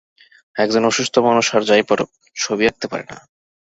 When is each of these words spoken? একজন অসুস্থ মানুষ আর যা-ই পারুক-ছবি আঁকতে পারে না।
একজন 0.55 0.83
অসুস্থ 0.85 1.15
মানুষ 1.27 1.45
আর 1.55 1.61
যা-ই 1.63 1.83
পারুক-ছবি 1.89 2.63
আঁকতে 2.67 2.85
পারে 2.91 3.05
না। 3.09 3.17